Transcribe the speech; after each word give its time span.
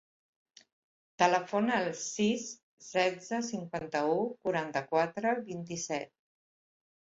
Telefona 1.23 1.75
al 1.81 1.85
sis, 2.03 2.45
setze, 2.85 3.41
cinquanta-u, 3.51 4.17
quaranta-quatre, 4.47 5.35
vint-i-set. 5.53 6.13